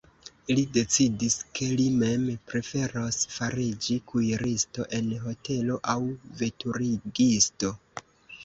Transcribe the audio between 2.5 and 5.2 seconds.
preferos fariĝi kuiristo en